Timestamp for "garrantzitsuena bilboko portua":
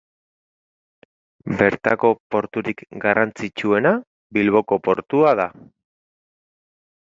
3.03-5.37